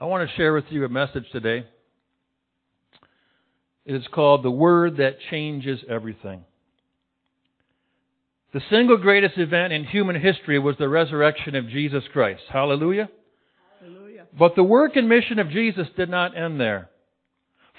I 0.00 0.06
want 0.06 0.28
to 0.28 0.36
share 0.36 0.52
with 0.52 0.64
you 0.70 0.84
a 0.84 0.88
message 0.88 1.24
today. 1.30 1.64
It 3.86 3.94
is 3.94 4.02
called 4.12 4.42
The 4.42 4.50
Word 4.50 4.96
That 4.96 5.18
Changes 5.30 5.78
Everything. 5.88 6.44
The 8.52 8.60
single 8.70 8.96
greatest 8.96 9.38
event 9.38 9.72
in 9.72 9.84
human 9.84 10.20
history 10.20 10.58
was 10.58 10.74
the 10.78 10.88
resurrection 10.88 11.54
of 11.54 11.68
Jesus 11.68 12.02
Christ. 12.12 12.42
Hallelujah. 12.52 13.08
Hallelujah. 13.80 14.26
But 14.36 14.56
the 14.56 14.64
work 14.64 14.96
and 14.96 15.08
mission 15.08 15.38
of 15.38 15.50
Jesus 15.50 15.86
did 15.96 16.08
not 16.08 16.36
end 16.36 16.60
there. 16.60 16.90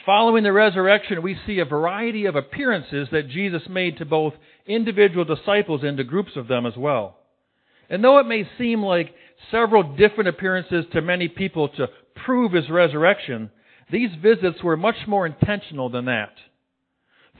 Following 0.05 0.43
the 0.43 0.53
resurrection, 0.53 1.21
we 1.21 1.37
see 1.45 1.59
a 1.59 1.65
variety 1.65 2.27
of 2.27 2.37
appearances 2.37 3.09
that 3.11 3.29
Jesus 3.29 3.63
made 3.69 3.97
to 3.97 4.05
both 4.05 4.33
individual 4.65 5.25
disciples 5.25 5.81
and 5.83 5.97
to 5.97 6.05
groups 6.05 6.31
of 6.37 6.47
them 6.47 6.65
as 6.65 6.77
well. 6.77 7.17
And 7.89 8.01
though 8.03 8.19
it 8.19 8.25
may 8.25 8.47
seem 8.57 8.81
like 8.81 9.13
several 9.51 9.95
different 9.95 10.29
appearances 10.29 10.85
to 10.93 11.01
many 11.01 11.27
people 11.27 11.69
to 11.69 11.87
prove 12.25 12.53
his 12.53 12.69
resurrection, 12.69 13.51
these 13.91 14.09
visits 14.21 14.63
were 14.63 14.77
much 14.77 14.95
more 15.07 15.25
intentional 15.25 15.89
than 15.89 16.05
that. 16.05 16.33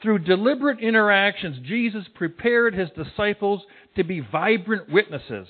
Through 0.01 0.19
deliberate 0.19 0.79
interactions, 0.79 1.65
Jesus 1.65 2.03
prepared 2.15 2.73
his 2.73 2.89
disciples 2.91 3.61
to 3.95 4.03
be 4.03 4.19
vibrant 4.19 4.91
witnesses 4.91 5.47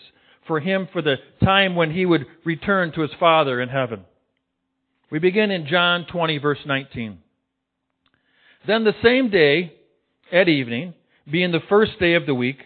for 0.48 0.60
him 0.60 0.88
for 0.94 1.02
the 1.02 1.16
time 1.44 1.76
when 1.76 1.92
he 1.92 2.06
would 2.06 2.26
return 2.46 2.92
to 2.94 3.02
his 3.02 3.12
Father 3.20 3.60
in 3.62 3.70
heaven. 3.70 4.06
We 5.12 5.20
begin 5.20 5.52
in 5.52 5.68
John 5.68 6.06
20 6.12 6.38
verse 6.38 6.60
19. 6.66 7.20
Then 8.68 8.84
the 8.84 8.96
same 9.04 9.30
day, 9.30 9.74
at 10.32 10.50
evening, 10.50 10.94
being 11.30 11.52
the 11.52 11.60
first 11.70 12.00
day 12.00 12.16
of 12.16 12.26
the 12.26 12.34
week, 12.34 12.58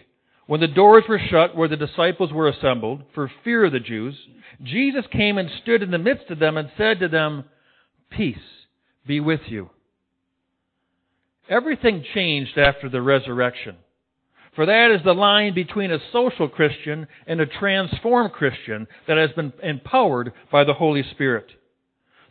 when 0.50 0.58
the 0.58 0.66
doors 0.66 1.04
were 1.08 1.20
shut 1.30 1.54
where 1.54 1.68
the 1.68 1.76
disciples 1.76 2.32
were 2.32 2.48
assembled, 2.48 3.04
for 3.14 3.30
fear 3.44 3.66
of 3.66 3.70
the 3.70 3.78
Jews, 3.78 4.16
Jesus 4.64 5.04
came 5.12 5.38
and 5.38 5.48
stood 5.62 5.80
in 5.80 5.92
the 5.92 5.96
midst 5.96 6.28
of 6.28 6.40
them 6.40 6.56
and 6.56 6.68
said 6.76 6.98
to 6.98 7.06
them, 7.06 7.44
Peace 8.10 8.34
be 9.06 9.20
with 9.20 9.42
you. 9.46 9.70
Everything 11.48 12.04
changed 12.14 12.58
after 12.58 12.88
the 12.88 13.00
resurrection. 13.00 13.76
For 14.56 14.66
that 14.66 14.90
is 14.90 15.04
the 15.04 15.12
line 15.12 15.54
between 15.54 15.92
a 15.92 16.00
social 16.12 16.48
Christian 16.48 17.06
and 17.28 17.40
a 17.40 17.46
transformed 17.46 18.32
Christian 18.32 18.88
that 19.06 19.18
has 19.18 19.30
been 19.36 19.52
empowered 19.62 20.32
by 20.50 20.64
the 20.64 20.74
Holy 20.74 21.04
Spirit. 21.12 21.46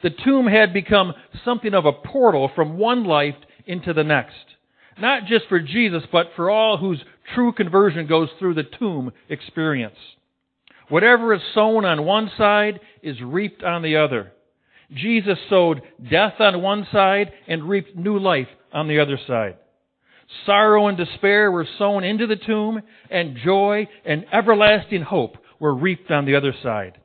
The 0.04 0.10
tomb 0.10 0.46
had 0.46 0.74
become 0.74 1.14
something 1.46 1.74
of 1.74 1.86
a 1.86 1.94
portal 1.94 2.52
from 2.54 2.78
one 2.78 3.06
life 3.06 3.36
into 3.66 3.94
the 3.94 4.04
next. 4.04 4.34
Not 5.00 5.26
just 5.26 5.46
for 5.48 5.60
Jesus, 5.60 6.04
but 6.12 6.32
for 6.36 6.50
all 6.50 6.78
whose 6.78 7.02
true 7.34 7.52
conversion 7.54 8.08
goes 8.08 8.30
through 8.38 8.56
the 8.56 8.64
tomb 8.64 9.12
experience. 9.30 9.96
Whatever 10.90 11.34
is 11.34 11.42
sown 11.54 11.86
on 11.86 12.06
one 12.06 12.32
side 12.38 12.80
is 13.04 13.22
reaped 13.22 13.64
on 13.64 13.82
the 13.82 13.98
other. 13.98 14.34
Jesus 14.94 15.38
sowed 15.50 15.82
death 16.10 16.34
on 16.40 16.62
one 16.62 16.88
side 16.92 17.32
and 17.48 17.70
reaped 17.70 17.96
new 17.96 18.18
life 18.18 18.48
on 18.74 18.88
the 18.88 19.00
other 19.00 19.20
side. 19.28 19.58
Sorrow 20.46 20.88
and 20.88 20.98
despair 20.98 21.52
were 21.52 21.68
sown 21.78 22.04
into 22.04 22.28
the 22.28 22.36
tomb, 22.36 22.82
and 23.10 23.38
joy 23.44 23.88
and 24.06 24.26
everlasting 24.32 25.02
hope 25.02 25.38
were 25.60 25.74
reaped 25.74 26.12
on 26.12 26.26
the 26.26 26.36
other 26.36 26.54
side. 26.62 27.00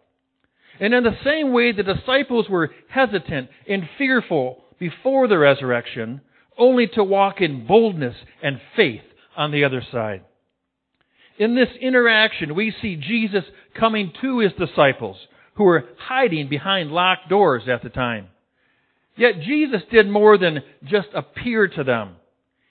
And 0.80 0.92
in 0.92 1.04
the 1.04 1.16
same 1.24 1.52
way, 1.52 1.72
the 1.72 1.82
disciples 1.82 2.48
were 2.48 2.70
hesitant 2.88 3.48
and 3.68 3.88
fearful 3.96 4.64
before 4.78 5.28
the 5.28 5.38
resurrection, 5.38 6.20
only 6.58 6.86
to 6.88 7.04
walk 7.04 7.40
in 7.40 7.66
boldness 7.66 8.16
and 8.42 8.60
faith 8.76 9.02
on 9.36 9.50
the 9.50 9.64
other 9.64 9.82
side. 9.92 10.22
In 11.38 11.54
this 11.54 11.68
interaction, 11.80 12.54
we 12.54 12.74
see 12.80 12.96
Jesus 12.96 13.44
coming 13.78 14.12
to 14.20 14.38
his 14.38 14.52
disciples, 14.52 15.16
who 15.54 15.64
were 15.64 15.84
hiding 15.98 16.48
behind 16.48 16.90
locked 16.90 17.28
doors 17.28 17.64
at 17.68 17.82
the 17.82 17.88
time. 17.88 18.28
Yet 19.16 19.40
Jesus 19.40 19.82
did 19.90 20.08
more 20.08 20.36
than 20.38 20.62
just 20.84 21.08
appear 21.14 21.68
to 21.68 21.84
them. 21.84 22.16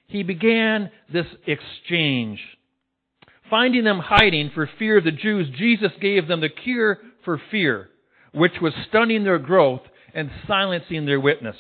He 0.08 0.24
began 0.24 0.91
this 1.12 1.25
exchange. 1.47 2.40
Finding 3.50 3.84
them 3.84 4.00
hiding 4.00 4.52
for 4.53 4.69
fear 4.79 4.97
of 4.97 5.03
the 5.03 5.12
Jews, 5.12 5.47
Jesus 5.58 5.91
gave 6.02 6.28
them 6.28 6.41
the 6.41 6.50
cure 6.50 7.00
for 7.24 7.41
fear, 7.52 7.90
which 8.34 8.53
was 8.62 8.74
stunning 8.90 9.24
their 9.24 9.40
growth 9.40 9.81
and 10.13 10.29
silencing 10.47 11.06
their 11.06 11.19
witness. 11.19 11.56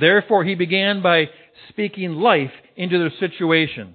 Therefore, 0.00 0.44
he 0.44 0.54
began 0.54 1.02
by 1.02 1.26
speaking 1.68 2.12
life 2.12 2.52
into 2.76 2.98
their 2.98 3.12
situation, 3.18 3.94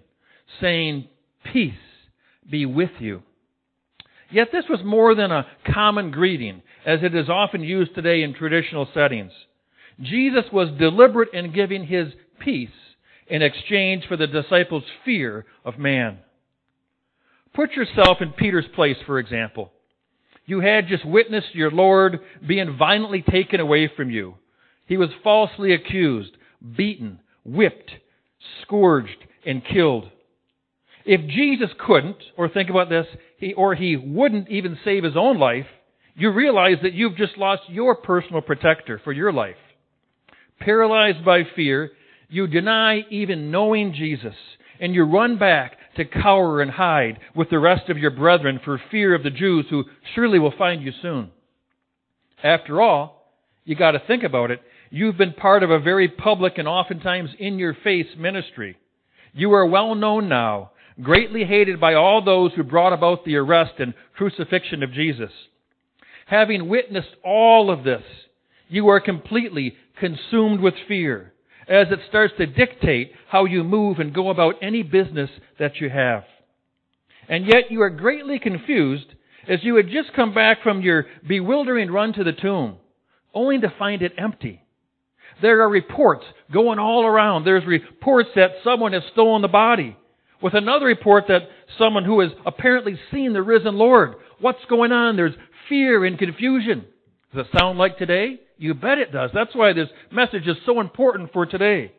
saying, 0.59 1.07
Peace 1.51 1.73
be 2.49 2.65
with 2.65 2.91
you. 2.99 3.23
Yet 4.31 4.49
this 4.51 4.65
was 4.69 4.79
more 4.83 5.15
than 5.15 5.31
a 5.31 5.47
common 5.73 6.11
greeting, 6.11 6.61
as 6.85 6.99
it 7.03 7.15
is 7.15 7.29
often 7.29 7.61
used 7.63 7.93
today 7.93 8.23
in 8.23 8.33
traditional 8.33 8.87
settings. 8.93 9.31
Jesus 10.01 10.45
was 10.51 10.69
deliberate 10.79 11.33
in 11.33 11.53
giving 11.53 11.85
his 11.85 12.07
peace 12.39 12.69
in 13.27 13.41
exchange 13.41 14.05
for 14.07 14.17
the 14.17 14.27
disciples' 14.27 14.83
fear 15.05 15.45
of 15.63 15.77
man. 15.77 16.19
Put 17.53 17.73
yourself 17.73 18.17
in 18.21 18.31
Peter's 18.31 18.65
place, 18.75 18.97
for 19.05 19.19
example. 19.19 19.71
You 20.45 20.59
had 20.59 20.87
just 20.87 21.05
witnessed 21.05 21.53
your 21.53 21.71
Lord 21.71 22.19
being 22.45 22.75
violently 22.77 23.21
taken 23.21 23.59
away 23.59 23.89
from 23.95 24.09
you. 24.09 24.35
He 24.85 24.97
was 24.97 25.09
falsely 25.23 25.73
accused, 25.73 26.31
beaten, 26.75 27.19
whipped, 27.45 27.91
scourged, 28.61 29.17
and 29.45 29.63
killed. 29.65 30.09
If 31.05 31.21
Jesus 31.29 31.69
couldn't, 31.85 32.17
or 32.37 32.49
think 32.49 32.69
about 32.69 32.89
this, 32.89 33.05
he, 33.37 33.53
or 33.53 33.75
he 33.75 33.97
wouldn't 33.97 34.49
even 34.49 34.77
save 34.85 35.03
his 35.03 35.17
own 35.17 35.37
life, 35.37 35.65
you 36.15 36.31
realize 36.31 36.77
that 36.83 36.93
you've 36.93 37.17
just 37.17 37.37
lost 37.37 37.63
your 37.67 37.95
personal 37.95 38.41
protector 38.41 39.01
for 39.03 39.11
your 39.11 39.33
life. 39.33 39.55
Paralyzed 40.59 41.25
by 41.25 41.43
fear, 41.55 41.91
you 42.29 42.47
deny 42.47 43.01
even 43.09 43.51
knowing 43.51 43.93
Jesus, 43.93 44.35
and 44.79 44.93
you 44.93 45.03
run 45.03 45.37
back 45.37 45.77
to 45.97 46.05
cower 46.05 46.61
and 46.61 46.71
hide 46.71 47.19
with 47.35 47.49
the 47.49 47.59
rest 47.59 47.89
of 47.89 47.97
your 47.97 48.11
brethren 48.11 48.59
for 48.63 48.81
fear 48.89 49.13
of 49.13 49.23
the 49.23 49.29
Jews 49.29 49.65
who 49.69 49.83
surely 50.15 50.39
will 50.39 50.53
find 50.57 50.81
you 50.81 50.91
soon. 51.01 51.31
After 52.43 52.81
all, 52.81 53.31
you 53.65 53.75
gotta 53.75 54.01
think 54.05 54.23
about 54.23 54.51
it. 54.51 54.61
You've 54.95 55.17
been 55.17 55.33
part 55.33 55.63
of 55.63 55.71
a 55.71 55.79
very 55.79 56.07
public 56.07 56.59
and 56.59 56.67
oftentimes 56.67 57.31
in 57.39 57.57
your 57.57 57.75
face 57.83 58.05
ministry. 58.15 58.77
You 59.33 59.51
are 59.53 59.65
well 59.65 59.95
known 59.95 60.29
now, 60.29 60.69
greatly 61.01 61.45
hated 61.45 61.79
by 61.79 61.95
all 61.95 62.23
those 62.23 62.51
who 62.53 62.61
brought 62.61 62.93
about 62.93 63.25
the 63.25 63.37
arrest 63.37 63.73
and 63.79 63.95
crucifixion 64.15 64.83
of 64.83 64.93
Jesus. 64.93 65.31
Having 66.27 66.69
witnessed 66.69 67.15
all 67.25 67.71
of 67.71 67.83
this, 67.83 68.03
you 68.69 68.87
are 68.89 68.99
completely 68.99 69.73
consumed 69.99 70.59
with 70.59 70.75
fear 70.87 71.33
as 71.67 71.87
it 71.89 71.97
starts 72.07 72.35
to 72.37 72.45
dictate 72.45 73.13
how 73.29 73.45
you 73.45 73.63
move 73.63 73.97
and 73.97 74.13
go 74.13 74.29
about 74.29 74.61
any 74.61 74.83
business 74.83 75.31
that 75.57 75.77
you 75.77 75.89
have. 75.89 76.23
And 77.27 77.47
yet 77.47 77.71
you 77.71 77.81
are 77.81 77.89
greatly 77.89 78.37
confused 78.37 79.07
as 79.49 79.63
you 79.63 79.75
had 79.75 79.87
just 79.87 80.13
come 80.15 80.35
back 80.35 80.61
from 80.61 80.81
your 80.81 81.07
bewildering 81.27 81.89
run 81.89 82.13
to 82.13 82.23
the 82.23 82.31
tomb, 82.31 82.77
only 83.33 83.59
to 83.59 83.73
find 83.79 84.03
it 84.03 84.13
empty. 84.19 84.62
There 85.41 85.61
are 85.61 85.69
reports 85.69 86.23
going 86.51 86.79
all 86.79 87.05
around. 87.05 87.43
There's 87.43 87.65
reports 87.65 88.29
that 88.35 88.51
someone 88.63 88.93
has 88.93 89.03
stolen 89.11 89.41
the 89.41 89.47
body. 89.47 89.97
With 90.41 90.53
another 90.53 90.85
report 90.85 91.25
that 91.29 91.43
someone 91.77 92.03
who 92.03 92.19
has 92.19 92.31
apparently 92.45 92.99
seen 93.11 93.33
the 93.33 93.41
risen 93.41 93.75
Lord. 93.75 94.15
What's 94.39 94.63
going 94.69 94.91
on? 94.91 95.15
There's 95.15 95.35
fear 95.69 96.05
and 96.05 96.19
confusion. 96.19 96.85
Does 97.33 97.45
it 97.45 97.57
sound 97.57 97.77
like 97.77 97.97
today? 97.97 98.39
You 98.57 98.73
bet 98.73 98.97
it 98.97 99.11
does. 99.11 99.31
That's 99.33 99.55
why 99.55 99.73
this 99.73 99.89
message 100.11 100.47
is 100.47 100.57
so 100.65 100.79
important 100.79 101.33
for 101.33 101.45
today. 101.45 101.93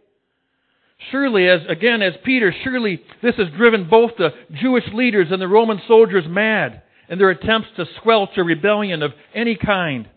Surely, 1.10 1.48
as 1.48 1.60
again, 1.68 2.02
as 2.02 2.14
Peter, 2.24 2.54
surely 2.62 3.02
this 3.22 3.34
has 3.36 3.48
driven 3.56 3.88
both 3.88 4.12
the 4.16 4.30
Jewish 4.60 4.84
leaders 4.92 5.28
and 5.30 5.40
the 5.40 5.48
Roman 5.48 5.80
soldiers 5.88 6.24
mad 6.28 6.82
in 7.08 7.18
their 7.18 7.30
attempts 7.30 7.68
to 7.76 7.86
squelch 7.96 8.30
a 8.36 8.44
rebellion 8.44 9.02
of 9.02 9.12
any 9.34 9.56
kind. 9.56 10.08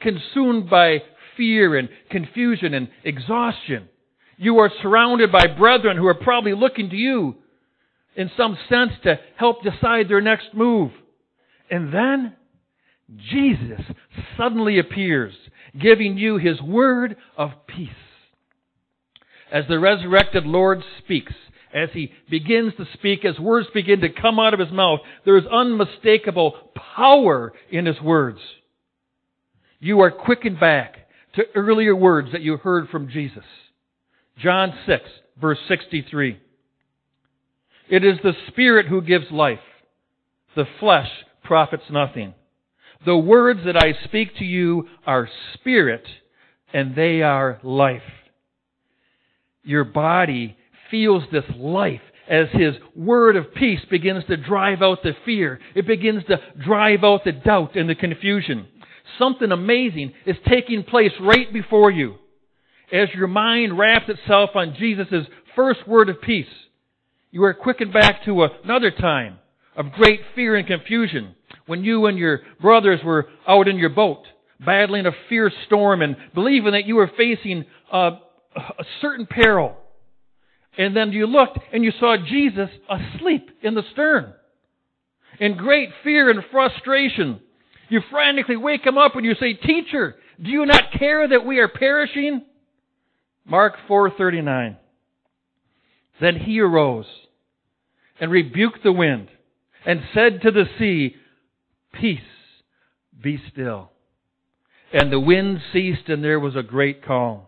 Consumed 0.00 0.68
by 0.70 0.98
fear 1.38 1.78
and 1.78 1.88
confusion 2.10 2.74
and 2.74 2.88
exhaustion. 3.02 3.88
You 4.36 4.58
are 4.58 4.70
surrounded 4.82 5.32
by 5.32 5.46
brethren 5.46 5.96
who 5.96 6.06
are 6.06 6.14
probably 6.14 6.54
looking 6.54 6.90
to 6.90 6.96
you 6.96 7.36
in 8.14 8.30
some 8.36 8.58
sense 8.68 8.92
to 9.04 9.18
help 9.36 9.62
decide 9.62 10.08
their 10.08 10.20
next 10.20 10.48
move. 10.52 10.90
And 11.70 11.94
then 11.94 12.34
Jesus 13.30 13.80
suddenly 14.36 14.78
appears, 14.78 15.32
giving 15.80 16.18
you 16.18 16.36
his 16.36 16.60
word 16.60 17.16
of 17.36 17.50
peace. 17.66 17.88
As 19.50 19.64
the 19.68 19.78
resurrected 19.78 20.44
Lord 20.44 20.82
speaks, 20.98 21.32
as 21.74 21.88
he 21.92 22.12
begins 22.30 22.74
to 22.76 22.86
speak, 22.94 23.24
as 23.24 23.38
words 23.38 23.68
begin 23.72 24.00
to 24.00 24.08
come 24.08 24.38
out 24.38 24.54
of 24.54 24.60
his 24.60 24.70
mouth, 24.70 25.00
there 25.24 25.38
is 25.38 25.44
unmistakable 25.46 26.54
power 26.96 27.52
in 27.70 27.86
his 27.86 28.00
words. 28.00 28.40
You 29.80 30.00
are 30.00 30.10
quickened 30.10 30.60
back 30.60 31.07
to 31.38 31.44
earlier 31.54 31.94
words 31.94 32.32
that 32.32 32.42
you 32.42 32.56
heard 32.56 32.88
from 32.88 33.08
Jesus. 33.08 33.44
John 34.38 34.72
6, 34.86 35.02
verse 35.40 35.58
63. 35.68 36.38
It 37.88 38.04
is 38.04 38.18
the 38.22 38.34
Spirit 38.48 38.86
who 38.86 39.00
gives 39.00 39.30
life. 39.30 39.60
The 40.56 40.66
flesh 40.80 41.08
profits 41.44 41.84
nothing. 41.90 42.34
The 43.06 43.16
words 43.16 43.60
that 43.64 43.76
I 43.76 43.94
speak 44.04 44.36
to 44.38 44.44
you 44.44 44.88
are 45.06 45.28
spirit 45.54 46.04
and 46.72 46.96
they 46.96 47.22
are 47.22 47.60
life. 47.62 48.02
Your 49.62 49.84
body 49.84 50.56
feels 50.90 51.22
this 51.30 51.44
life 51.56 52.00
as 52.28 52.48
His 52.52 52.74
word 52.96 53.36
of 53.36 53.54
peace 53.54 53.80
begins 53.88 54.24
to 54.26 54.36
drive 54.36 54.82
out 54.82 55.02
the 55.02 55.12
fear. 55.24 55.60
It 55.76 55.86
begins 55.86 56.24
to 56.24 56.38
drive 56.64 57.04
out 57.04 57.24
the 57.24 57.32
doubt 57.32 57.76
and 57.76 57.88
the 57.88 57.94
confusion. 57.94 58.66
Something 59.18 59.52
amazing 59.52 60.12
is 60.26 60.36
taking 60.48 60.84
place 60.84 61.12
right 61.20 61.52
before 61.52 61.90
you. 61.90 62.16
As 62.92 63.08
your 63.14 63.28
mind 63.28 63.78
wraps 63.78 64.08
itself 64.08 64.50
on 64.54 64.76
Jesus' 64.78 65.26
first 65.54 65.86
word 65.86 66.08
of 66.08 66.20
peace, 66.22 66.46
you 67.30 67.44
are 67.44 67.54
quickened 67.54 67.92
back 67.92 68.24
to 68.24 68.44
another 68.44 68.90
time 68.90 69.38
of 69.76 69.92
great 69.92 70.20
fear 70.34 70.56
and 70.56 70.66
confusion 70.66 71.34
when 71.66 71.84
you 71.84 72.06
and 72.06 72.18
your 72.18 72.40
brothers 72.60 73.00
were 73.04 73.28
out 73.46 73.68
in 73.68 73.76
your 73.76 73.90
boat 73.90 74.24
battling 74.64 75.06
a 75.06 75.12
fierce 75.28 75.52
storm 75.66 76.02
and 76.02 76.16
believing 76.34 76.72
that 76.72 76.86
you 76.86 76.96
were 76.96 77.10
facing 77.16 77.64
a, 77.92 78.18
a 78.56 78.84
certain 79.00 79.26
peril. 79.26 79.76
And 80.76 80.96
then 80.96 81.12
you 81.12 81.26
looked 81.26 81.58
and 81.72 81.84
you 81.84 81.92
saw 81.98 82.16
Jesus 82.16 82.68
asleep 82.88 83.50
in 83.62 83.74
the 83.74 83.82
stern. 83.92 84.32
In 85.40 85.56
great 85.56 85.90
fear 86.02 86.30
and 86.30 86.42
frustration, 86.50 87.40
you 87.88 88.00
frantically 88.10 88.56
wake 88.56 88.84
him 88.84 88.98
up 88.98 89.16
and 89.16 89.24
you 89.24 89.34
say, 89.40 89.54
Teacher, 89.54 90.16
do 90.42 90.50
you 90.50 90.66
not 90.66 90.92
care 90.98 91.26
that 91.26 91.44
we 91.44 91.58
are 91.58 91.68
perishing? 91.68 92.44
Mark 93.44 93.74
4:39. 93.88 94.76
Then 96.20 96.36
he 96.36 96.60
arose 96.60 97.06
and 98.20 98.30
rebuked 98.30 98.82
the 98.82 98.92
wind 98.92 99.28
and 99.86 100.02
said 100.12 100.42
to 100.42 100.50
the 100.50 100.64
sea, 100.78 101.16
Peace, 101.92 102.20
be 103.20 103.40
still. 103.50 103.90
And 104.92 105.12
the 105.12 105.20
wind 105.20 105.60
ceased 105.72 106.08
and 106.08 106.22
there 106.22 106.40
was 106.40 106.56
a 106.56 106.62
great 106.62 107.04
calm. 107.04 107.42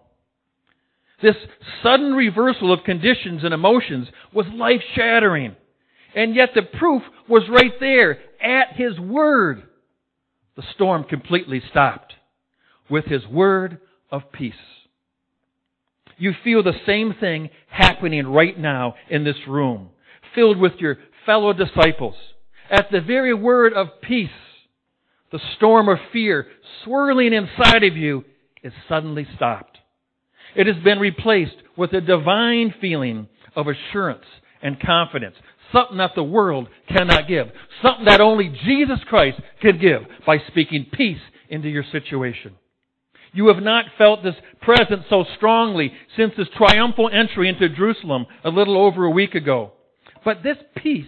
This 1.22 1.36
sudden 1.82 2.14
reversal 2.14 2.72
of 2.72 2.84
conditions 2.84 3.44
and 3.44 3.52
emotions 3.52 4.08
was 4.32 4.46
life 4.54 4.81
shattering. 4.94 5.56
And 6.14 6.34
yet 6.34 6.50
the 6.54 6.62
proof 6.62 7.02
was 7.28 7.43
right 7.48 7.78
there 7.78 8.19
at 8.43 8.76
His 8.76 8.98
Word. 8.98 9.64
The 10.56 10.64
storm 10.75 11.05
completely 11.05 11.62
stopped 11.70 12.14
with 12.88 13.05
His 13.06 13.26
Word 13.26 13.79
of 14.11 14.32
peace. 14.32 14.55
You 16.19 16.32
feel 16.44 16.62
the 16.62 16.79
same 16.87 17.14
thing 17.19 17.49
happening 17.69 18.26
right 18.26 18.58
now 18.58 18.94
in 19.08 19.25
this 19.25 19.37
room, 19.49 19.88
filled 20.35 20.58
with 20.58 20.75
your 20.79 20.99
fellow 21.25 21.52
disciples. 21.52 22.14
At 22.70 22.91
the 22.91 23.00
very 23.00 23.32
word 23.35 23.73
of 23.73 23.88
peace, 24.02 24.29
the 25.32 25.41
storm 25.56 25.88
of 25.88 25.99
fear 26.12 26.47
swirling 26.85 27.32
inside 27.32 27.85
of 27.85 27.96
you 27.96 28.25
is 28.62 28.73
suddenly 28.88 29.26
stopped. 29.35 29.79
It 30.55 30.67
has 30.67 30.82
been 30.85 30.99
replaced 30.99 31.56
with 31.76 31.93
a 31.93 32.00
divine 32.00 32.75
feeling 32.81 33.29
of 33.56 33.67
assurance 33.69 34.25
and 34.62 34.81
confidence. 34.81 35.37
Something 35.72 35.99
that 35.99 36.12
the 36.14 36.25
world 36.25 36.69
cannot 36.88 37.28
give. 37.28 37.49
Something 37.82 38.06
that 38.06 38.20
only 38.20 38.49
Jesus 38.64 38.99
Christ 39.08 39.40
can 39.61 39.78
give 39.78 40.02
by 40.26 40.38
speaking 40.49 40.87
peace 40.93 41.20
into 41.49 41.69
your 41.69 41.84
situation. 41.93 42.55
You 43.32 43.49
have 43.49 43.62
not 43.62 43.84
felt 43.96 44.22
this 44.22 44.34
presence 44.61 45.05
so 45.08 45.25
strongly 45.37 45.93
since 46.17 46.34
his 46.37 46.49
triumphal 46.56 47.11
entry 47.12 47.49
into 47.49 47.69
Jerusalem 47.69 48.26
a 48.44 48.50
little 48.50 48.76
over 48.76 49.05
a 49.05 49.11
week 49.11 49.34
ago. 49.34 49.72
But 50.25 50.43
this 50.43 50.56
peace 50.76 51.06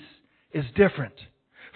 is 0.53 0.65
different. 0.77 1.15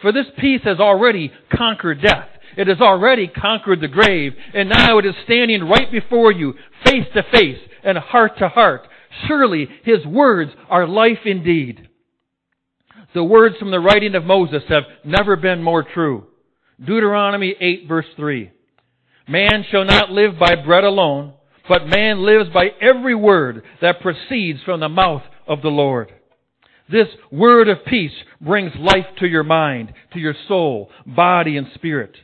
For 0.00 0.12
this 0.12 0.26
peace 0.38 0.60
has 0.64 0.78
already 0.78 1.32
conquered 1.52 2.02
death. 2.02 2.28
It 2.56 2.68
has 2.68 2.80
already 2.80 3.28
conquered 3.28 3.80
the 3.80 3.88
grave, 3.88 4.34
and 4.54 4.68
now 4.68 4.98
it 4.98 5.06
is 5.06 5.14
standing 5.24 5.64
right 5.64 5.90
before 5.90 6.32
you, 6.32 6.54
face 6.84 7.06
to 7.14 7.22
face 7.32 7.58
and 7.82 7.98
heart 7.98 8.38
to 8.38 8.48
heart. 8.48 8.86
Surely 9.26 9.68
His 9.84 10.06
words 10.06 10.52
are 10.68 10.86
life 10.86 11.20
indeed. 11.24 11.85
The 13.16 13.24
words 13.24 13.56
from 13.56 13.70
the 13.70 13.80
writing 13.80 14.14
of 14.14 14.24
Moses 14.24 14.62
have 14.68 14.82
never 15.02 15.36
been 15.36 15.62
more 15.62 15.82
true. 15.82 16.26
Deuteronomy 16.78 17.54
8 17.58 17.88
verse 17.88 18.04
3. 18.14 18.50
Man 19.26 19.64
shall 19.70 19.86
not 19.86 20.10
live 20.10 20.38
by 20.38 20.54
bread 20.54 20.84
alone, 20.84 21.32
but 21.66 21.86
man 21.86 22.26
lives 22.26 22.50
by 22.52 22.72
every 22.78 23.14
word 23.14 23.62
that 23.80 24.02
proceeds 24.02 24.62
from 24.64 24.80
the 24.80 24.90
mouth 24.90 25.22
of 25.48 25.62
the 25.62 25.70
Lord. 25.70 26.12
This 26.92 27.08
word 27.32 27.70
of 27.70 27.86
peace 27.86 28.12
brings 28.38 28.72
life 28.78 29.06
to 29.20 29.26
your 29.26 29.44
mind, 29.44 29.94
to 30.12 30.18
your 30.18 30.34
soul, 30.46 30.90
body, 31.06 31.56
and 31.56 31.68
spirit. 31.74 32.14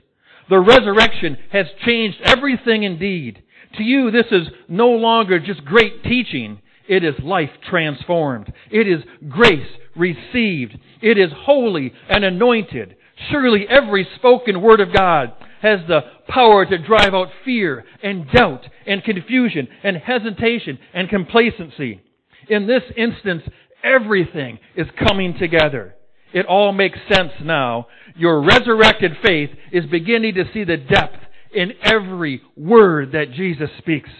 The 0.51 0.61
resurrection 0.61 1.39
has 1.53 1.69
changed 1.87 2.19
everything 2.23 2.83
indeed. 2.83 3.43
To 3.79 3.83
you, 3.83 4.11
this 4.11 4.27
is 4.31 4.47
no 4.69 4.91
longer 4.91 5.39
just 5.41 5.65
great 5.65 6.05
teaching. 6.05 6.61
It 6.89 7.05
is 7.05 7.15
life 7.23 7.51
transformed. 7.69 8.53
It 8.71 8.89
is 8.89 9.03
grace 9.29 9.69
received. 9.97 10.79
It 11.01 11.19
is 11.19 11.31
holy 11.35 11.93
and 12.09 12.25
anointed. 12.25 12.97
Surely 13.31 13.67
every 13.69 14.07
spoken 14.17 14.63
word 14.63 14.81
of 14.81 14.93
God 14.93 15.33
has 15.61 15.81
the 15.87 16.01
power 16.29 16.67
to 16.67 16.79
drive 16.79 17.15
out 17.15 17.29
fear 17.45 17.85
and 18.03 18.29
doubt 18.33 18.67
and 18.87 19.05
confusion 19.05 19.69
and 19.85 19.97
hesitation 19.97 20.79
and 20.93 21.09
complacency. 21.09 22.01
In 22.49 22.67
this 22.67 22.83
instance, 22.97 23.43
everything 23.85 24.59
is 24.77 24.89
coming 25.09 25.39
together. 25.39 25.95
It 26.33 26.47
all 26.47 26.73
makes 26.73 26.99
sense 27.13 27.33
now. 27.43 27.87
Your 28.17 28.43
resurrected 28.43 29.13
faith 29.25 29.51
is 29.71 29.85
beginning 29.87 30.35
to 30.35 30.45
see 30.53 30.65
the 30.65 30.79
depth 30.79 31.19
in 31.55 31.73
every 31.83 32.43
word 32.57 33.13
that 33.13 33.33
Jesus 33.33 33.69
speaks. 33.79 34.11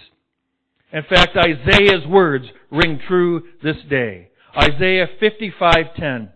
In 0.93 1.01
fact, 1.09 1.35
Isaiah's 1.35 2.05
words 2.07 2.45
ring 2.71 2.99
true 3.07 3.41
this 3.63 3.77
day. 3.89 4.29
Isaiah 4.55 5.07
55:10. 5.19 6.31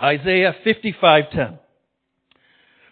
Isaiah 0.00 0.54
55:10. 0.64 1.58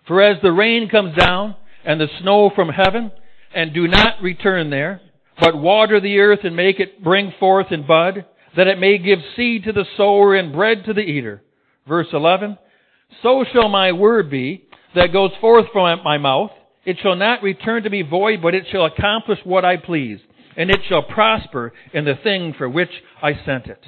For 0.08 0.20
as 0.20 0.42
the 0.42 0.50
rain 0.50 0.88
comes 0.88 1.14
down 1.14 1.54
and 1.84 2.00
the 2.00 2.08
snow 2.20 2.50
from 2.50 2.68
heaven 2.68 3.12
and 3.54 3.72
do 3.72 3.86
not 3.86 4.20
return 4.20 4.70
there, 4.70 5.00
but 5.38 5.56
water 5.56 6.00
the 6.00 6.18
earth 6.18 6.40
and 6.42 6.56
make 6.56 6.80
it 6.80 7.02
bring 7.02 7.30
forth 7.38 7.70
and 7.70 7.86
bud, 7.86 8.24
that 8.56 8.66
it 8.66 8.80
may 8.80 8.98
give 8.98 9.20
seed 9.36 9.62
to 9.64 9.72
the 9.72 9.86
sower 9.96 10.34
and 10.34 10.52
bread 10.52 10.84
to 10.86 10.92
the 10.92 11.02
eater. 11.02 11.42
Verse 11.86 12.08
11, 12.12 12.58
So 13.22 13.44
shall 13.44 13.68
my 13.68 13.92
word 13.92 14.30
be 14.30 14.65
that 14.96 15.12
goes 15.12 15.30
forth 15.40 15.66
from 15.72 16.02
my 16.02 16.18
mouth. 16.18 16.50
It 16.84 16.98
shall 17.02 17.16
not 17.16 17.42
return 17.42 17.84
to 17.84 17.90
me 17.90 18.02
void, 18.02 18.40
but 18.42 18.54
it 18.54 18.66
shall 18.70 18.86
accomplish 18.86 19.38
what 19.44 19.64
I 19.64 19.76
please, 19.76 20.18
and 20.56 20.70
it 20.70 20.80
shall 20.88 21.02
prosper 21.02 21.72
in 21.92 22.04
the 22.04 22.14
thing 22.22 22.54
for 22.56 22.68
which 22.68 22.90
I 23.22 23.32
sent 23.44 23.66
it. 23.66 23.84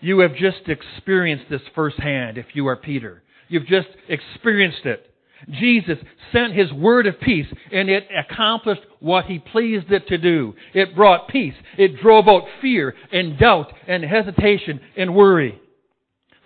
You 0.00 0.20
have 0.20 0.34
just 0.34 0.62
experienced 0.66 1.46
this 1.50 1.60
firsthand 1.74 2.38
if 2.38 2.46
you 2.54 2.66
are 2.68 2.76
Peter. 2.76 3.22
You've 3.48 3.66
just 3.66 3.88
experienced 4.08 4.86
it. 4.86 5.06
Jesus 5.50 5.98
sent 6.32 6.54
His 6.54 6.72
word 6.72 7.06
of 7.06 7.20
peace 7.20 7.46
and 7.72 7.88
it 7.88 8.06
accomplished 8.16 8.82
what 9.00 9.26
He 9.26 9.38
pleased 9.38 9.90
it 9.90 10.06
to 10.08 10.18
do. 10.18 10.54
It 10.72 10.94
brought 10.94 11.28
peace. 11.28 11.54
It 11.76 12.00
drove 12.00 12.28
out 12.28 12.44
fear 12.62 12.94
and 13.12 13.38
doubt 13.38 13.72
and 13.86 14.04
hesitation 14.04 14.80
and 14.96 15.14
worry. 15.14 15.60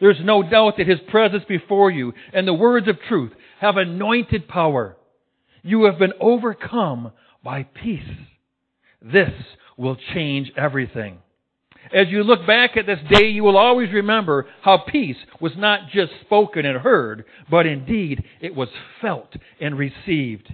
There's 0.05 0.21
no 0.23 0.43
doubt 0.43 0.75
that 0.77 0.87
His 0.87 1.01
presence 1.09 1.45
before 1.49 1.91
you 1.91 2.13
and 2.35 2.47
the 2.47 2.53
words 2.53 2.89
of 2.89 3.01
truth 3.09 3.33
have 3.59 3.79
anointed 3.79 4.47
power. 4.47 4.99
You 5.63 5.85
have 5.85 5.99
been 5.99 6.13
overcome 6.21 7.13
by 7.43 7.63
peace. 7.63 8.03
This 9.01 9.31
will 9.79 9.97
change 10.13 10.53
everything. 10.59 11.21
As 11.91 12.09
you 12.11 12.23
look 12.23 12.47
back 12.47 12.77
at 12.77 12.85
this 12.85 12.99
day, 13.19 13.29
you 13.29 13.45
will 13.45 13.57
always 13.57 13.95
remember 13.95 14.47
how 14.61 14.77
peace 14.87 15.17
was 15.41 15.53
not 15.57 15.89
just 15.91 16.13
spoken 16.21 16.67
and 16.67 16.81
heard, 16.81 17.25
but 17.51 17.65
indeed 17.65 18.25
it 18.43 18.55
was 18.55 18.69
felt 19.01 19.35
and 19.59 19.79
received. 19.79 20.53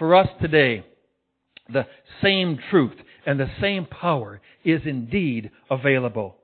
For 0.00 0.16
us 0.16 0.28
today, 0.40 0.84
the 1.72 1.86
same 2.20 2.58
truth 2.68 2.96
and 3.24 3.38
the 3.38 3.50
same 3.60 3.86
power 3.86 4.40
is 4.64 4.80
indeed 4.86 5.52
available. 5.70 6.38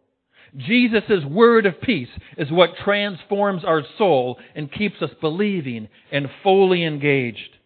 Jesus' 0.59 1.25
word 1.25 1.67
of 1.67 1.81
peace 1.81 2.09
is 2.37 2.51
what 2.51 2.77
transforms 2.85 3.65
our 3.65 3.83
soul 3.97 4.39
and 4.55 4.73
keeps 4.73 5.01
us 5.01 5.11
believing 5.21 5.89
and 6.11 6.29
fully 6.43 6.85
engaged. 6.85 7.57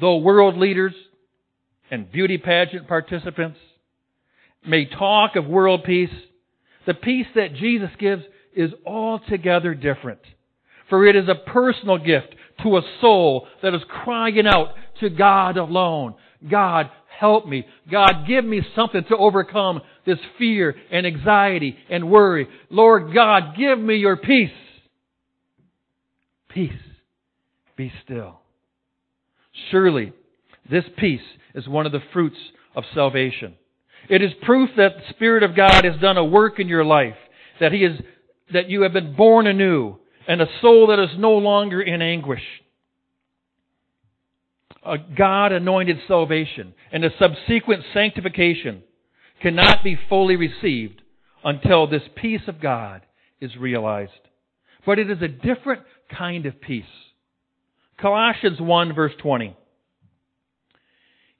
Though 0.00 0.16
world 0.16 0.56
leaders 0.56 0.94
and 1.90 2.10
beauty 2.10 2.38
pageant 2.38 2.88
participants 2.88 3.58
may 4.66 4.86
talk 4.86 5.36
of 5.36 5.46
world 5.46 5.84
peace, 5.84 6.10
the 6.86 6.94
peace 6.94 7.26
that 7.34 7.54
Jesus 7.54 7.90
gives 7.98 8.22
is 8.56 8.70
altogether 8.86 9.74
different. 9.74 10.20
For 10.88 11.06
it 11.06 11.16
is 11.16 11.28
a 11.28 11.50
personal 11.50 11.98
gift 11.98 12.34
to 12.62 12.78
a 12.78 12.82
soul 13.00 13.46
that 13.62 13.74
is 13.74 13.82
crying 13.88 14.46
out 14.46 14.70
to 15.00 15.10
God 15.10 15.56
alone. 15.58 16.14
God, 16.50 16.90
help 17.18 17.46
me. 17.46 17.66
God, 17.90 18.26
give 18.26 18.44
me 18.44 18.62
something 18.76 19.02
to 19.08 19.16
overcome 19.16 19.80
this 20.06 20.18
fear 20.38 20.74
and 20.90 21.06
anxiety 21.06 21.76
and 21.90 22.10
worry. 22.10 22.46
Lord 22.70 23.14
God, 23.14 23.56
give 23.56 23.78
me 23.78 23.96
your 23.96 24.16
peace. 24.16 24.50
Peace. 26.48 26.72
Be 27.76 27.92
still. 28.04 28.40
Surely, 29.70 30.12
this 30.70 30.84
peace 30.96 31.20
is 31.54 31.68
one 31.68 31.86
of 31.86 31.92
the 31.92 32.02
fruits 32.12 32.36
of 32.74 32.84
salvation. 32.94 33.54
It 34.08 34.22
is 34.22 34.30
proof 34.42 34.70
that 34.76 34.96
the 34.96 35.14
Spirit 35.14 35.42
of 35.42 35.56
God 35.56 35.84
has 35.84 36.00
done 36.00 36.16
a 36.16 36.24
work 36.24 36.60
in 36.60 36.68
your 36.68 36.84
life, 36.84 37.16
that 37.60 37.72
He 37.72 37.78
is, 37.78 37.98
that 38.52 38.70
you 38.70 38.82
have 38.82 38.92
been 38.92 39.16
born 39.16 39.46
anew, 39.46 39.96
and 40.26 40.40
a 40.40 40.46
soul 40.62 40.88
that 40.88 41.02
is 41.02 41.18
no 41.18 41.32
longer 41.32 41.80
in 41.82 42.00
anguish. 42.00 42.42
A 44.84 44.96
God 44.98 45.52
anointed 45.52 45.98
salvation 46.06 46.74
and 46.92 47.04
a 47.04 47.10
subsequent 47.18 47.84
sanctification 47.92 48.82
cannot 49.42 49.82
be 49.84 49.98
fully 50.08 50.36
received 50.36 51.02
until 51.44 51.86
this 51.86 52.02
peace 52.16 52.42
of 52.46 52.60
God 52.60 53.02
is 53.40 53.56
realized. 53.56 54.12
But 54.86 54.98
it 54.98 55.10
is 55.10 55.22
a 55.22 55.28
different 55.28 55.82
kind 56.16 56.46
of 56.46 56.60
peace. 56.60 56.84
Colossians 58.00 58.60
1 58.60 58.94
verse 58.94 59.12
20. 59.20 59.56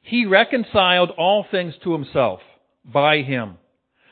He 0.02 0.26
reconciled 0.26 1.10
all 1.10 1.44
things 1.50 1.74
to 1.84 1.92
himself 1.92 2.40
by 2.84 3.18
him, 3.22 3.58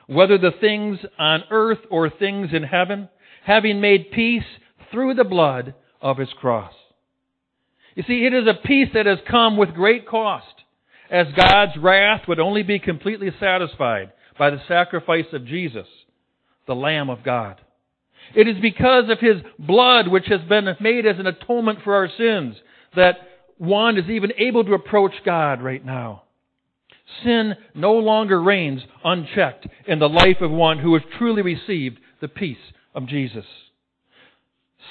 whether 0.06 0.38
the 0.38 0.52
things 0.60 0.98
on 1.18 1.44
earth 1.50 1.78
or 1.90 2.10
things 2.10 2.50
in 2.52 2.62
heaven, 2.62 3.08
having 3.44 3.80
made 3.80 4.10
peace 4.10 4.44
through 4.90 5.14
the 5.14 5.24
blood 5.24 5.74
of 6.00 6.18
his 6.18 6.28
cross. 6.38 6.72
You 7.96 8.04
see, 8.06 8.26
it 8.26 8.34
is 8.34 8.46
a 8.46 8.66
peace 8.66 8.90
that 8.94 9.06
has 9.06 9.18
come 9.28 9.56
with 9.56 9.74
great 9.74 10.06
cost, 10.06 10.46
as 11.10 11.26
God's 11.34 11.78
wrath 11.78 12.28
would 12.28 12.38
only 12.38 12.62
be 12.62 12.78
completely 12.78 13.30
satisfied 13.40 14.12
by 14.38 14.50
the 14.50 14.60
sacrifice 14.68 15.26
of 15.32 15.46
Jesus, 15.46 15.86
the 16.66 16.74
Lamb 16.74 17.08
of 17.08 17.24
God. 17.24 17.58
It 18.34 18.48
is 18.48 18.56
because 18.60 19.08
of 19.08 19.18
His 19.18 19.36
blood, 19.58 20.08
which 20.08 20.26
has 20.26 20.42
been 20.46 20.68
made 20.78 21.06
as 21.06 21.18
an 21.18 21.26
atonement 21.26 21.78
for 21.82 21.94
our 21.94 22.10
sins, 22.18 22.56
that 22.94 23.16
one 23.56 23.96
is 23.96 24.10
even 24.10 24.32
able 24.36 24.62
to 24.64 24.74
approach 24.74 25.14
God 25.24 25.62
right 25.62 25.84
now. 25.84 26.24
Sin 27.24 27.54
no 27.74 27.94
longer 27.94 28.42
reigns 28.42 28.82
unchecked 29.04 29.66
in 29.86 30.00
the 30.00 30.08
life 30.08 30.42
of 30.42 30.50
one 30.50 30.80
who 30.80 30.92
has 30.94 31.02
truly 31.16 31.40
received 31.40 31.98
the 32.20 32.28
peace 32.28 32.58
of 32.94 33.06
Jesus. 33.06 33.46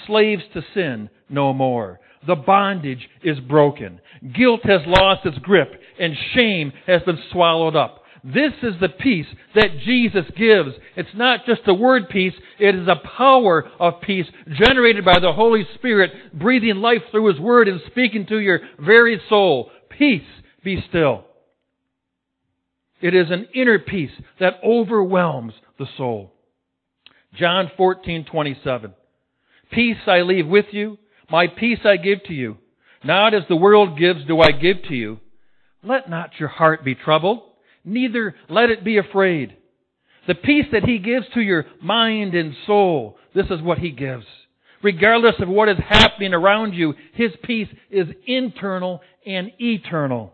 Slaves 0.07 0.43
to 0.53 0.63
sin 0.73 1.09
no 1.29 1.53
more. 1.53 1.99
The 2.27 2.35
bondage 2.35 3.07
is 3.23 3.39
broken. 3.39 3.99
Guilt 4.33 4.61
has 4.63 4.81
lost 4.85 5.25
its 5.25 5.37
grip 5.39 5.71
and 5.99 6.15
shame 6.33 6.73
has 6.87 7.01
been 7.03 7.19
swallowed 7.31 7.75
up. 7.75 8.01
This 8.23 8.53
is 8.63 8.73
the 8.81 8.89
peace 8.89 9.27
that 9.53 9.77
Jesus 9.85 10.25
gives. 10.35 10.71
It's 10.95 11.13
not 11.13 11.45
just 11.45 11.61
a 11.67 11.73
word 11.75 12.09
peace, 12.09 12.33
it 12.59 12.73
is 12.73 12.87
a 12.87 13.07
power 13.17 13.69
of 13.79 14.01
peace 14.01 14.25
generated 14.51 15.05
by 15.05 15.19
the 15.19 15.31
Holy 15.31 15.63
Spirit, 15.75 16.11
breathing 16.33 16.77
life 16.77 17.03
through 17.11 17.31
His 17.31 17.39
Word 17.39 17.67
and 17.67 17.79
speaking 17.85 18.25
to 18.27 18.39
your 18.39 18.61
very 18.79 19.21
soul. 19.29 19.69
Peace, 19.95 20.23
be 20.63 20.83
still. 20.89 21.25
It 22.99 23.13
is 23.13 23.29
an 23.29 23.47
inner 23.53 23.77
peace 23.77 24.09
that 24.39 24.55
overwhelms 24.63 25.53
the 25.77 25.85
soul. 25.95 26.33
John 27.35 27.69
14:27 27.77 28.93
Peace 29.71 29.97
I 30.07 30.21
leave 30.21 30.47
with 30.47 30.65
you, 30.71 30.97
my 31.29 31.47
peace 31.47 31.79
I 31.85 31.97
give 31.97 32.23
to 32.25 32.33
you. 32.33 32.57
Not 33.03 33.33
as 33.33 33.43
the 33.47 33.55
world 33.55 33.99
gives 33.99 34.25
do 34.25 34.39
I 34.41 34.51
give 34.51 34.83
to 34.89 34.95
you. 34.95 35.19
Let 35.83 36.09
not 36.09 36.31
your 36.39 36.49
heart 36.49 36.83
be 36.83 36.95
troubled 36.95 37.43
neither 37.85 38.35
let 38.49 38.69
it 38.69 38.83
be 38.83 38.97
afraid. 38.97 39.55
The 40.27 40.35
peace 40.35 40.65
that 40.71 40.83
He 40.83 40.97
gives 40.97 41.27
to 41.35 41.41
your 41.41 41.65
mind 41.81 42.33
and 42.33 42.55
soul, 42.65 43.17
this 43.35 43.45
is 43.51 43.61
what 43.61 43.77
He 43.77 43.91
gives. 43.91 44.25
Regardless 44.81 45.35
of 45.39 45.47
what 45.47 45.69
is 45.69 45.77
happening 45.87 46.33
around 46.33 46.73
you, 46.73 46.95
His 47.13 47.31
peace 47.43 47.69
is 47.91 48.07
internal 48.25 49.01
and 49.25 49.51
eternal. 49.59 50.33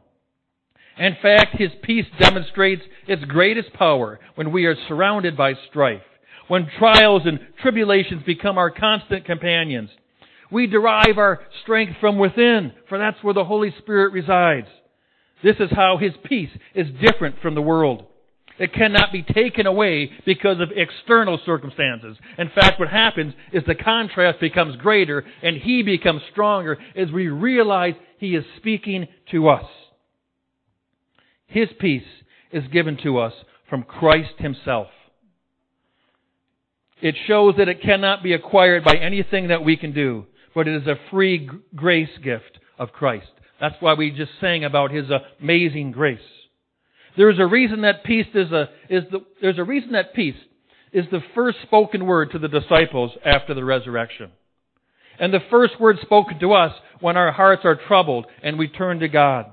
In 0.97 1.17
fact, 1.21 1.57
His 1.57 1.71
peace 1.83 2.05
demonstrates 2.19 2.83
its 3.07 3.23
greatest 3.25 3.73
power 3.73 4.19
when 4.35 4.51
we 4.51 4.65
are 4.65 4.75
surrounded 4.87 5.35
by 5.35 5.53
strife, 5.69 6.01
when 6.47 6.69
trials 6.79 7.23
and 7.25 7.39
tribulations 7.61 8.23
become 8.23 8.57
our 8.57 8.71
constant 8.71 9.25
companions. 9.25 9.89
We 10.51 10.67
derive 10.67 11.17
our 11.17 11.39
strength 11.63 11.93
from 11.99 12.17
within, 12.17 12.73
for 12.89 12.97
that's 12.97 13.23
where 13.23 13.33
the 13.33 13.45
Holy 13.45 13.73
Spirit 13.79 14.13
resides. 14.13 14.67
This 15.43 15.55
is 15.59 15.69
how 15.71 15.97
his 15.97 16.11
peace 16.25 16.49
is 16.75 16.87
different 17.01 17.35
from 17.41 17.55
the 17.55 17.61
world. 17.61 18.05
It 18.59 18.73
cannot 18.73 19.11
be 19.11 19.23
taken 19.23 19.65
away 19.65 20.11
because 20.25 20.59
of 20.59 20.69
external 20.75 21.39
circumstances. 21.45 22.17
In 22.37 22.49
fact, 22.53 22.79
what 22.79 22.89
happens 22.89 23.33
is 23.51 23.63
the 23.65 23.73
contrast 23.73 24.39
becomes 24.39 24.75
greater 24.75 25.23
and 25.41 25.57
he 25.57 25.81
becomes 25.81 26.21
stronger 26.31 26.77
as 26.95 27.09
we 27.11 27.27
realize 27.29 27.95
he 28.19 28.35
is 28.35 28.43
speaking 28.57 29.07
to 29.31 29.49
us. 29.49 29.65
His 31.47 31.69
peace 31.79 32.03
is 32.51 32.63
given 32.71 32.97
to 33.03 33.17
us 33.17 33.33
from 33.67 33.83
Christ 33.83 34.33
himself. 34.37 34.87
It 37.01 37.15
shows 37.25 37.55
that 37.57 37.67
it 37.67 37.81
cannot 37.81 38.21
be 38.21 38.33
acquired 38.33 38.83
by 38.83 38.95
anything 38.95 39.47
that 39.47 39.65
we 39.65 39.75
can 39.75 39.91
do, 39.91 40.27
but 40.53 40.67
it 40.67 40.81
is 40.81 40.87
a 40.87 40.99
free 41.09 41.49
grace 41.75 42.17
gift 42.23 42.59
of 42.77 42.91
Christ. 42.91 43.31
That's 43.59 43.75
why 43.79 43.93
we 43.93 44.11
just 44.11 44.31
sang 44.39 44.63
about 44.63 44.91
His 44.91 45.05
amazing 45.39 45.91
grace. 45.91 46.19
There 47.17 47.29
is 47.29 47.39
a 47.39 47.45
reason 47.45 47.81
that 47.81 48.03
peace 48.03 48.27
is 48.33 48.51
a, 48.51 48.69
is 48.89 49.03
the, 49.11 49.19
there's 49.41 49.59
a 49.59 49.63
reason 49.63 49.91
that 49.93 50.13
peace 50.13 50.35
is 50.93 51.05
the 51.11 51.21
first 51.35 51.57
spoken 51.63 52.05
word 52.05 52.31
to 52.31 52.39
the 52.39 52.47
disciples 52.47 53.11
after 53.25 53.53
the 53.53 53.63
resurrection. 53.63 54.31
And 55.19 55.33
the 55.33 55.39
first 55.49 55.79
word 55.79 55.97
spoken 56.01 56.39
to 56.39 56.53
us 56.53 56.73
when 56.99 57.17
our 57.17 57.31
hearts 57.31 57.61
are 57.63 57.79
troubled 57.87 58.25
and 58.41 58.57
we 58.57 58.67
turn 58.67 58.99
to 58.99 59.07
God. 59.07 59.45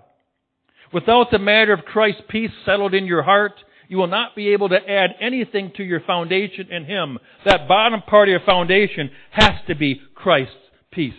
Without 0.93 1.31
the 1.31 1.39
matter 1.39 1.73
of 1.73 1.85
Christ's 1.85 2.23
peace 2.29 2.51
settled 2.65 2.95
in 2.95 3.05
your 3.05 3.23
heart, 3.23 3.53
you 3.89 3.99
will 3.99 4.07
not 4.07 4.35
be 4.35 4.49
able 4.49 4.69
to 4.71 4.91
add 4.91 5.11
anything 5.21 5.73
to 5.77 5.83
your 5.83 6.01
foundation 6.01 6.71
in 6.71 6.85
Him. 6.85 7.19
That 7.45 7.69
bottom 7.69 8.03
part 8.03 8.29
of 8.29 8.33
your 8.33 8.47
foundation 8.47 9.11
has 9.31 9.53
to 9.67 9.75
be 9.75 10.01
Christ's 10.15 10.55
peace. 10.99 11.15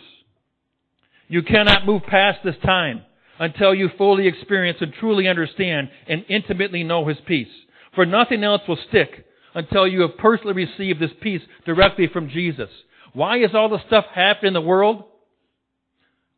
You 1.29 1.41
cannot 1.41 1.85
move 1.85 2.01
past 2.03 2.39
this 2.43 2.57
time 2.65 3.03
until 3.39 3.73
you 3.73 3.89
fully 3.97 4.27
experience 4.27 4.79
and 4.81 4.91
truly 4.99 5.29
understand 5.29 5.89
and 6.05 6.25
intimately 6.27 6.83
know 6.83 7.07
His 7.07 7.17
peace. 7.25 7.47
For 7.95 8.05
nothing 8.05 8.43
else 8.43 8.61
will 8.67 8.77
stick 8.89 9.25
until 9.55 9.87
you 9.87 10.01
have 10.01 10.17
personally 10.17 10.51
received 10.53 10.99
this 10.99 11.15
peace 11.21 11.41
directly 11.65 12.07
from 12.11 12.27
Jesus. 12.27 12.67
Why 13.13 13.37
is 13.37 13.51
all 13.53 13.69
this 13.69 13.79
stuff 13.87 14.03
happening 14.13 14.49
in 14.49 14.53
the 14.53 14.61
world? 14.61 15.05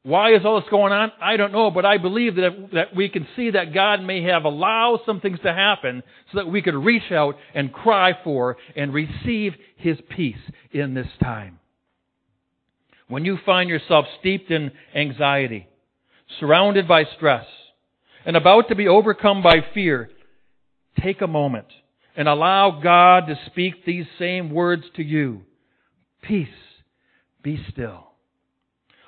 Why 0.04 0.36
is 0.36 0.42
all 0.46 0.62
this 0.62 0.70
going 0.70 0.94
on? 0.94 1.12
I 1.20 1.36
don't 1.36 1.52
know, 1.52 1.72
but 1.72 1.84
I 1.86 1.98
believe 1.98 2.36
that, 2.36 2.70
that 2.74 2.96
we 2.96 3.10
can 3.10 3.26
see 3.36 3.50
that 3.52 3.74
God 3.74 4.04
may 4.04 4.22
have 4.24 4.46
allowed 4.46 5.00
some 5.08 5.20
things 5.20 5.40
to 5.44 5.52
happen 5.52 6.04
so 6.32 6.38
that 6.38 6.48
we 6.48 6.62
could 6.62 6.76
reach 6.76 7.12
out 7.12 7.38
and 7.56 7.74
cry 7.74 8.12
for 8.24 8.58
and 8.76 8.94
receive 8.94 9.54
His 9.78 9.98
peace 10.16 10.36
in 10.72 10.94
this 10.94 11.08
time. 11.24 11.58
When 13.12 13.26
you 13.26 13.38
find 13.46 13.70
yourself 13.70 14.06
steeped 14.22 14.52
in 14.52 14.72
anxiety, 14.96 15.68
surrounded 16.40 16.88
by 16.88 17.04
stress, 17.18 17.46
and 18.26 18.38
about 18.38 18.70
to 18.70 18.76
be 18.76 18.88
overcome 18.88 19.44
by 19.44 19.66
fear, 19.74 20.10
take 21.04 21.20
a 21.20 21.28
moment 21.28 21.66
and 22.16 22.30
allow 22.30 22.80
God 22.82 23.28
to 23.28 23.36
speak 23.48 23.84
these 23.86 24.06
same 24.18 24.50
words 24.50 24.84
to 24.96 25.04
you. 25.04 25.42
Peace, 26.22 26.48
be 27.44 27.62
still. 27.74 28.12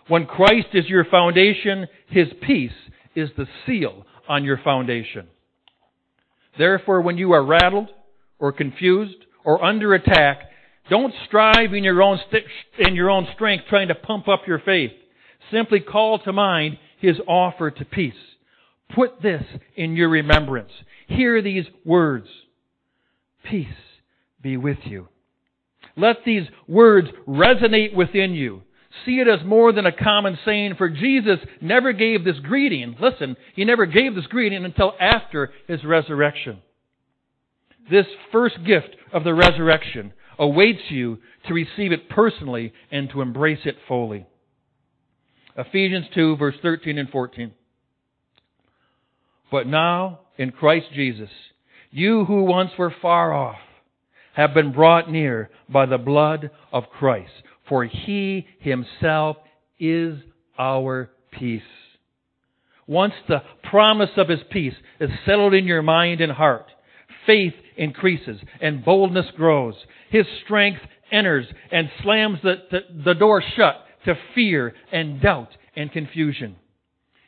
When 0.09 0.25
Christ 0.25 0.67
is 0.73 0.89
your 0.89 1.05
foundation, 1.05 1.87
His 2.07 2.27
peace 2.45 2.71
is 3.15 3.29
the 3.37 3.47
seal 3.65 4.05
on 4.27 4.43
your 4.43 4.59
foundation. 4.65 5.27
Therefore, 6.57 6.99
when 6.99 7.17
you 7.17 7.31
are 7.31 7.45
rattled 7.45 7.87
or 8.37 8.51
confused 8.51 9.25
or 9.45 9.63
under 9.63 9.93
attack, 9.93 10.49
don't 10.89 11.13
strive 11.27 11.73
in 11.73 11.83
your 11.83 12.01
own 12.01 12.19
st- 12.29 12.43
in 12.79 12.95
your 12.95 13.09
own 13.09 13.27
strength 13.35 13.65
trying 13.69 13.87
to 13.87 13.95
pump 13.95 14.27
up 14.27 14.41
your 14.47 14.59
faith. 14.59 14.91
Simply 15.51 15.79
call 15.79 16.19
to 16.19 16.33
mind 16.33 16.77
his 16.99 17.17
offer 17.27 17.71
to 17.71 17.85
peace. 17.85 18.13
Put 18.95 19.21
this 19.21 19.43
in 19.75 19.95
your 19.95 20.09
remembrance. 20.09 20.71
Hear 21.07 21.41
these 21.41 21.65
words. 21.85 22.27
Peace 23.43 23.67
be 24.41 24.57
with 24.57 24.79
you. 24.83 25.07
Let 25.95 26.17
these 26.25 26.47
words 26.67 27.07
resonate 27.27 27.95
within 27.95 28.33
you. 28.33 28.61
See 29.05 29.19
it 29.19 29.27
as 29.27 29.45
more 29.45 29.71
than 29.73 29.85
a 29.85 29.91
common 29.91 30.37
saying, 30.45 30.75
for 30.77 30.89
Jesus 30.89 31.39
never 31.61 31.93
gave 31.93 32.23
this 32.23 32.39
greeting. 32.39 32.95
Listen, 32.99 33.35
he 33.55 33.65
never 33.65 33.85
gave 33.85 34.15
this 34.15 34.27
greeting 34.27 34.65
until 34.65 34.93
after 34.99 35.51
his 35.67 35.83
resurrection. 35.83 36.61
This 37.89 38.05
first 38.31 38.63
gift 38.65 38.95
of 39.11 39.23
the 39.23 39.33
resurrection 39.33 40.13
awaits 40.39 40.89
you 40.89 41.19
to 41.47 41.53
receive 41.53 41.91
it 41.91 42.09
personally 42.09 42.73
and 42.91 43.09
to 43.11 43.21
embrace 43.21 43.59
it 43.65 43.77
fully. 43.87 44.25
Ephesians 45.57 46.05
2, 46.15 46.37
verse 46.37 46.55
13 46.61 46.97
and 46.97 47.09
14. 47.09 47.51
But 49.51 49.67
now, 49.67 50.21
in 50.37 50.51
Christ 50.51 50.87
Jesus, 50.93 51.29
you 51.91 52.25
who 52.25 52.43
once 52.43 52.71
were 52.77 52.93
far 53.01 53.33
off 53.33 53.59
have 54.33 54.53
been 54.53 54.71
brought 54.71 55.11
near 55.11 55.51
by 55.69 55.85
the 55.85 55.99
blood 55.99 56.49
of 56.71 56.89
Christ, 56.89 57.31
for 57.69 57.85
he 57.85 58.47
himself 58.59 59.37
is 59.79 60.17
our 60.57 61.11
peace. 61.31 61.61
Once 62.87 63.13
the 63.27 63.43
promise 63.69 64.09
of 64.17 64.27
his 64.27 64.39
peace 64.49 64.73
is 64.99 65.09
settled 65.25 65.53
in 65.53 65.65
your 65.65 65.83
mind 65.83 66.19
and 66.19 66.31
heart, 66.31 66.65
faith 67.25 67.53
increases 67.77 68.39
and 68.61 68.83
boldness 68.83 69.27
grows. 69.35 69.75
His 70.09 70.25
strength 70.45 70.81
enters 71.11 71.45
and 71.71 71.89
slams 72.01 72.39
the, 72.43 72.55
the, 72.71 72.79
the 73.05 73.13
door 73.13 73.43
shut 73.55 73.85
to 74.05 74.15
fear 74.35 74.73
and 74.91 75.21
doubt 75.21 75.49
and 75.75 75.91
confusion. 75.91 76.55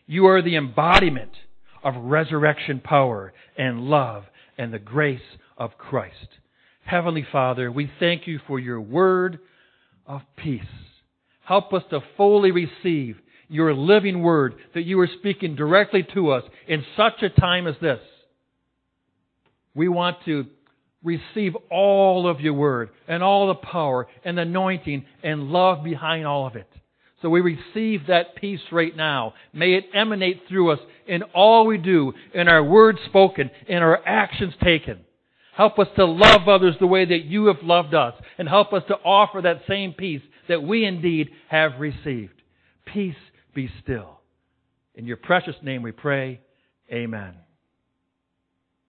You 0.08 0.28
are 0.28 0.42
the 0.42 0.56
embodiment 0.56 1.32
of 1.84 1.96
resurrection 1.96 2.80
power 2.80 3.34
and 3.58 3.82
love 3.82 4.24
and 4.58 4.74
the 4.74 4.80
grace 4.80 5.20
of 5.58 5.78
Christ. 5.78 6.28
Heavenly 6.84 7.26
Father, 7.32 7.72
we 7.72 7.90
thank 8.00 8.28
you 8.28 8.40
for 8.48 8.60
your 8.60 8.82
word 8.82 9.40
of 10.06 10.22
peace. 10.36 10.62
Help 11.44 11.74
us 11.74 11.84
to 11.90 12.02
fully 12.18 12.52
receive 12.52 13.18
your 13.48 13.74
living 13.74 14.22
word 14.22 14.56
that 14.74 14.84
you 14.84 15.00
are 15.00 15.10
speaking 15.20 15.56
directly 15.56 16.06
to 16.14 16.32
us 16.32 16.44
in 16.68 16.84
such 16.98 17.22
a 17.22 17.30
time 17.30 17.68
as 17.68 17.76
this. 17.82 18.00
We 19.76 19.88
want 19.88 20.18
to 20.26 20.46
receive 21.04 21.56
all 21.70 22.28
of 22.28 22.42
your 22.42 22.54
word 22.54 22.90
and 23.08 23.22
all 23.22 23.48
the 23.48 23.56
power 23.56 24.08
and 24.24 24.40
anointing 24.40 25.06
and 25.22 25.50
love 25.50 25.84
behind 25.84 26.26
all 26.26 26.48
of 26.48 26.56
it. 26.56 26.68
So 27.22 27.30
we 27.30 27.42
receive 27.42 28.08
that 28.08 28.36
peace 28.36 28.62
right 28.72 28.96
now. 28.96 29.34
May 29.54 29.74
it 29.74 29.86
emanate 29.94 30.44
through 30.48 30.72
us 30.72 30.80
in 31.08 31.24
all 31.34 31.66
we 31.66 31.78
do, 31.78 32.14
in 32.34 32.48
our 32.48 32.64
words 32.64 33.00
spoken, 33.06 33.50
in 33.68 33.78
our 33.78 34.00
actions 34.06 34.54
taken. 34.64 35.00
Help 35.56 35.80
us 35.80 35.88
to 35.96 36.06
love 36.06 36.48
others 36.48 36.76
the 36.80 36.88
way 36.88 37.06
that 37.06 37.26
you 37.26 37.46
have 37.46 37.64
loved 37.64 37.94
us, 37.94 38.14
and 38.38 38.48
help 38.50 38.74
us 38.74 38.84
to 38.90 38.96
offer 38.96 39.42
that 39.42 39.62
same 39.68 39.94
peace 39.94 40.22
that 40.50 40.62
we 40.62 40.86
indeed 40.86 41.30
have 41.48 41.80
received. 41.80 42.34
Peace 42.86 43.16
be 43.54 43.70
still. 43.82 44.20
In 44.96 45.06
your 45.06 45.18
precious 45.18 45.56
name 45.62 45.82
we 45.82 45.92
pray. 45.94 46.42
Amen. 46.92 47.45